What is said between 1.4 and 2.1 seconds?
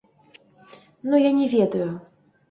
ведаю.